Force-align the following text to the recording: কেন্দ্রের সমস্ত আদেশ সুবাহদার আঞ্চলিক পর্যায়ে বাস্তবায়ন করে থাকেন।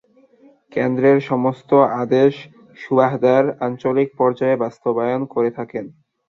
কেন্দ্রের 0.71 1.17
সমস্ত 1.29 1.69
আদেশ 2.01 2.33
সুবাহদার 2.79 3.43
আঞ্চলিক 3.65 4.09
পর্যায়ে 4.19 4.61
বাস্তবায়ন 4.63 5.21
করে 5.33 5.49
থাকেন। 5.57 5.85